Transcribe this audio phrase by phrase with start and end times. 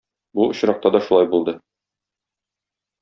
[0.37, 1.55] Бу очракта да шулай булды.